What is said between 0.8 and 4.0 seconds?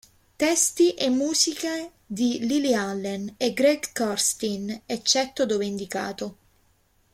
e musiche di Lily Allen e Greg